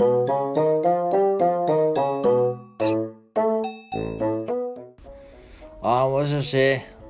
[0.00, 6.56] あー、もしもし。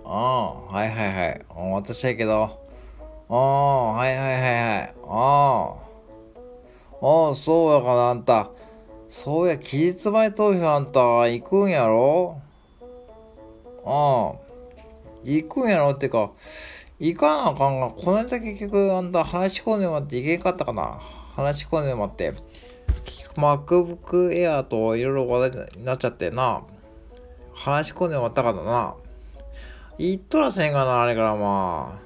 [0.06, 1.44] あー、はいはいはい。
[1.54, 2.44] うん私やけど。
[3.28, 4.48] あー、はいはいはいは
[4.84, 4.94] い。
[5.06, 7.00] あー。
[7.00, 8.48] あー、そうやかな、あんた。
[9.10, 12.40] そうや、期日前投票あんた行くんやろ？
[13.84, 15.24] あー。
[15.24, 16.30] 行くんやろってか、
[16.98, 20.98] 行かなあかんが、この間結局あんた話し込んでもらって行けんかったかな？
[21.36, 22.32] 話し込んでもらって。
[23.04, 26.62] 結局 MacBook Air といろいろ話題になっちゃってな。
[27.54, 28.94] 話し込んでもらったからな。
[29.98, 31.98] 言っとらせんがな、あれからま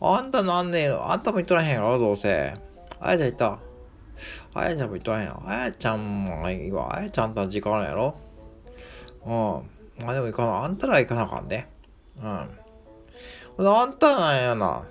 [0.00, 0.16] あ。
[0.16, 2.54] あんたなんで、あんたも言っとらへんやろ、どうせ。
[3.00, 3.58] あやちゃん言った。
[4.54, 5.40] あやちゃんも言っとらへんや。
[5.44, 6.96] あやちゃんもいいわ。
[6.96, 8.14] あやちゃんとは時間あるやろ。
[9.24, 10.04] うん。
[10.04, 10.64] まあでも行かな。
[10.64, 11.68] あんたら行かなあかんね。
[12.18, 13.68] うん。
[13.68, 14.84] あんたなんやな。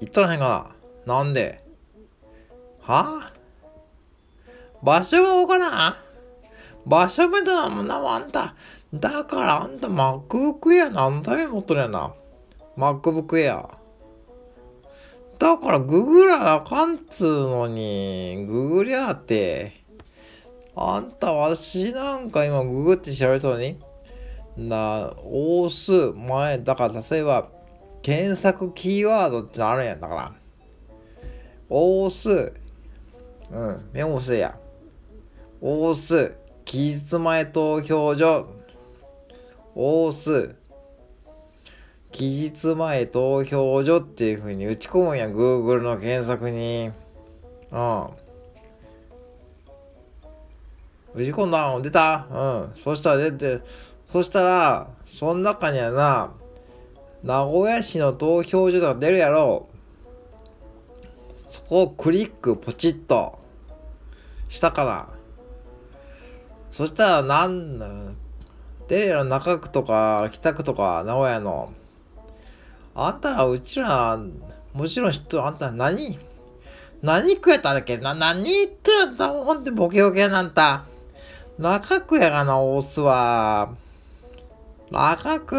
[0.00, 0.74] 言っとらへんか
[1.06, 1.14] な。
[1.14, 1.62] なんで？
[2.82, 3.30] は？
[3.30, 3.32] あ
[4.82, 5.94] 場所がわからん？
[6.84, 8.54] 場所めだなもんなもんあんた。
[8.92, 12.12] だからあんた MacBook Air 何のために持っとるやな
[12.76, 13.68] ？MacBook Air。
[15.38, 19.80] だからググらなあかんっつうのに、ググりゃって。
[20.74, 23.78] あんたわしなんか今ググって調べたのに？
[24.56, 27.48] な、押す前、だから例えば、
[28.02, 30.32] 検索キーワードってあるんやんだから。
[31.70, 32.52] 押す。
[33.52, 34.58] うん、メモせや。
[35.60, 36.34] 押す。
[36.64, 38.48] 期日前投票所。
[39.74, 40.54] 押す。
[42.10, 46.90] 期日前投票所っていう風に打ち込むんや、Google の検索に。
[47.70, 48.04] うん。
[51.14, 52.26] 打ち込んだ出た？
[52.30, 52.74] うん。
[52.74, 53.60] そしたら出て、
[54.10, 56.32] そしたら、その中にはな、
[57.22, 59.68] 名古屋市の投票所とか出るやろ。
[61.50, 63.41] そこをクリックポチッと
[64.52, 65.08] したから。
[66.70, 67.88] そしたらなんだ、
[68.86, 71.72] 出るやろ中区とか北区とか名古屋の。
[72.94, 74.18] あんたらうちら、
[74.74, 76.18] もちろん知っとあんた何
[77.00, 77.96] 何区やったんだっけ？
[77.96, 80.84] な、何言ってんだほんとボケボケなんた。
[81.58, 83.74] 中区やがな、大須は。
[84.90, 85.56] 中区。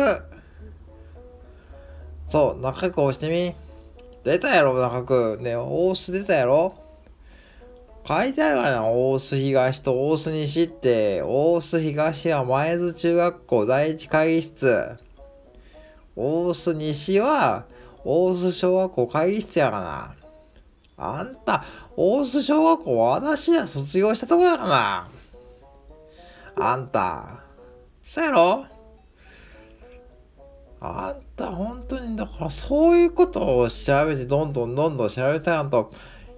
[2.28, 3.56] そう、中区押してみ。
[4.24, 5.40] 出たやろ、中区。
[5.42, 6.76] ね、大須出たやろ
[8.06, 14.98] 書いてあるからな、大須東と大須西って、大須東は前津中学校第一会議室。
[16.16, 17.66] 大須西は、
[18.04, 20.16] 大須小学校会議室やがな。
[20.98, 21.64] あんた、
[21.96, 25.10] 大須小学校私や卒業したとこやがな。
[26.56, 27.40] あんた、
[28.02, 28.66] そうやろ？
[30.82, 35.92] あんた本当にだからそういうことを調べてどんどんどんどん調べたいなと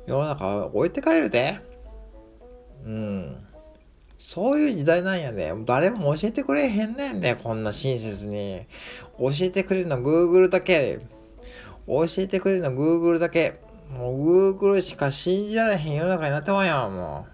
[0.08, 1.60] 世の中置いてかれるで。
[2.86, 3.46] うん。
[4.18, 5.54] そういう時代なんやね。
[5.66, 7.38] 誰も教えてくれへんねんね。
[7.42, 8.66] こんな親切に。
[9.20, 11.00] 教えてくれるのは Google だけ。
[11.88, 13.60] 教えてくれるのは Google だけ。
[13.92, 17.28] もう Google しか信じられへん世の中になってまんやん、も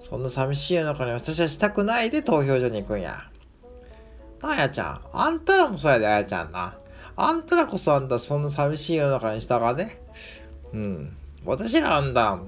[0.00, 0.02] う。
[0.02, 3.24] そんな寂しい世の中に私はしたくないで投票所に行くんや。
[4.42, 5.00] なあやちゃん。
[5.12, 6.76] あんたらもそうやで、あやちゃんな。
[7.16, 9.98] あんたらこそあんたそんな寂しい世の中にしたがね。
[10.72, 11.16] うん。
[11.46, 12.38] 私らあんだ。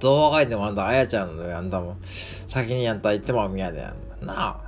[0.00, 1.96] 動画書いてもあんた、あやちゃんのよ、あんたも。
[2.02, 4.26] 先にあんた行ってもみやで、あんた。
[4.26, 4.60] なあ。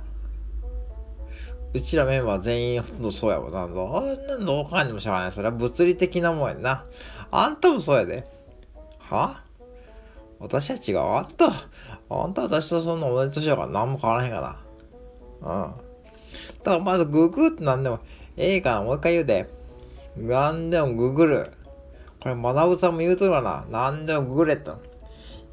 [1.73, 3.51] うちらメンバー全員ほとんどそうやわ。
[3.51, 3.81] なんだ。
[3.81, 5.31] あんなのどう考えてもしょうがない。
[5.33, 6.85] それは物理的なもんやな。
[7.31, 8.25] あんたもそうやで。
[8.99, 9.41] は？
[10.39, 10.99] 私は違う。
[10.99, 11.47] あんた、
[12.09, 14.57] あんた私とそんな同じ年だから何も変わらへんか
[15.41, 15.65] な。
[15.65, 15.73] うん。
[16.63, 17.99] だからまずググってなんでも、
[18.37, 19.49] ええかな、もう一回言うで。
[20.15, 21.51] なんでもググる。
[22.25, 23.65] これ、学ぶさんも言うとるかな。
[23.69, 24.81] なんでもググれと。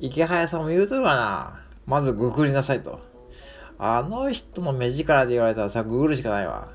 [0.01, 1.61] 池早さんも言うとるかな。
[1.85, 2.99] まずググりなさいと。
[3.79, 6.69] あの人の目力で言われたらさ、ググるしかないわ。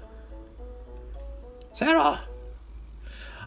[1.74, 2.16] そやろ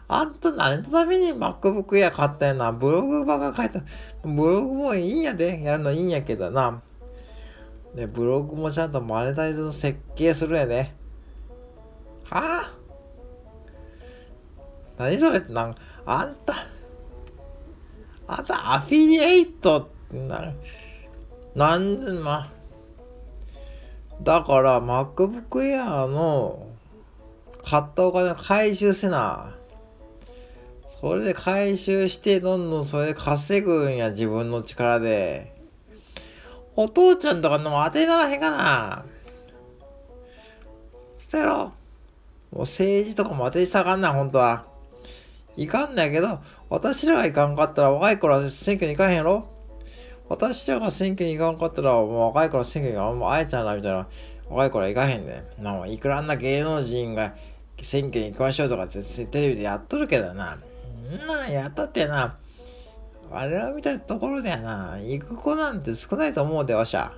[0.09, 2.73] あんた何のために MacBook Air 買ったんやな。
[2.73, 3.81] ブログばが書いた。
[4.25, 5.63] ブログもいいんやで。
[5.63, 6.81] やるのいいんやけどな。
[7.95, 10.91] で、ブログもちゃんとマネタイズの設計するんやで。
[12.25, 12.73] はあ？
[14.97, 16.67] 何それってなんかあんた、
[18.27, 20.53] あんたアフィリエイトってな、
[21.55, 22.51] なんで、ま、
[24.21, 26.67] だから MacBook Air の
[27.63, 29.55] 買ったお金回収せな。
[30.87, 35.55] それで回収して、どんどんそれで稼ぐんや、自分の力で。
[36.75, 39.05] お父ちゃんとかのも当てにならへんかな。
[41.19, 41.53] そやろ。
[41.55, 41.71] も
[42.51, 44.70] う政治とかも当てにしたらあかんな、ほんとは。
[45.57, 46.39] いかんだけど、
[46.69, 49.47] 私らが行かんかったら若い頃は選挙に行かへんやろ？
[50.29, 54.07] 私らが選挙に行かんかったら、もう若い頃選挙に行かん、もうあえちゃんなみたいな、
[54.49, 55.63] 若い頃は行かへんねん。
[55.63, 57.33] ないくらあんな芸能人が
[57.81, 60.55] 選挙に行きましょうとかってテレビでやっとるけどな。
[60.55, 62.37] んなやったってな、
[63.29, 67.11] あれを見たところでやな、行く子なんて少ないと思うで、わしゃ。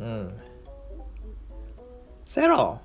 [0.00, 0.32] うん。
[2.24, 2.80] せろ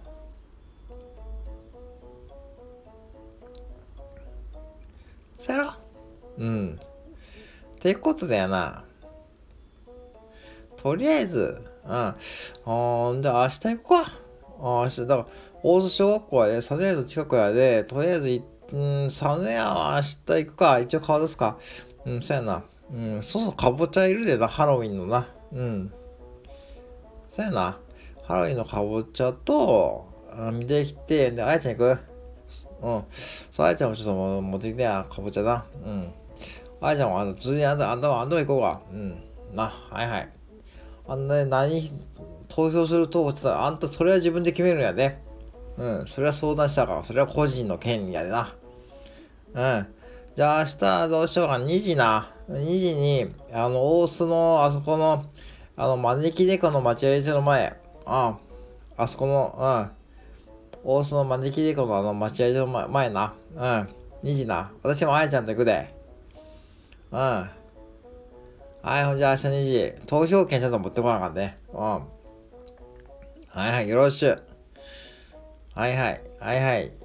[5.46, 5.72] せろ？
[6.40, 6.80] うん。
[7.80, 8.84] てことだよな。
[10.76, 11.92] とりあえず、うん。
[11.92, 14.12] あーじゃあ明日行こうか。
[14.58, 15.28] あ明日、だから、
[15.62, 18.42] 大津小学校はね、サネーズ近くやで、とりあえず、
[18.74, 20.80] うん、サネは明日行くか。
[20.80, 21.60] 一応顔出すか。
[22.06, 22.64] うん、そうやな。
[22.92, 25.28] うん、そうそう、かぼちゃいるでな、ハロウィンのな。
[25.54, 25.94] うん。
[27.30, 27.78] そうやな。
[28.24, 30.08] ハロウィンのかぼちゃと、
[30.54, 32.15] 見てきて、で、あやちゃん行く？
[32.82, 33.04] うん。
[33.10, 35.66] そう、あやちゃんもちょっと持ってきてや、かぼちゃな。
[35.86, 36.12] うん。
[36.82, 38.82] あやちゃんも、あの、続いてあんた、あんたも、あんたも行こうか。
[38.92, 39.18] うん。
[39.54, 40.30] な、はいはい。
[41.08, 41.92] あんなに何、
[42.50, 45.18] 投票するとこってたら、あんたそれは自分で決めるんやで。
[45.78, 46.08] うん。
[46.08, 48.54] それは相談したから、それは個人の権利やでな。
[49.54, 49.88] うん。
[50.36, 51.54] じゃあ明日どうしようか。
[51.56, 52.32] 2時な。
[52.50, 55.26] 2時に、あの、大須の、あそこの、
[55.78, 57.80] あの、招き猫の待合所の前。
[58.06, 58.38] あ、
[58.98, 60.05] あそこの、うん。
[60.88, 63.34] 大須の招き猫のあの待合いの前な。
[63.56, 63.62] うん。
[63.62, 64.72] 2時な。
[64.84, 65.92] 私もあやちゃんと行くで。
[67.12, 67.20] うん。
[67.20, 67.50] は
[69.00, 70.02] い、ほんじゃ明日2時。
[70.06, 71.58] 投票券ちゃんと持ってこなあかんね。
[71.74, 71.80] うん。
[71.80, 74.40] はいはい、よろしゅう。
[75.74, 77.05] はいはい、はいはい。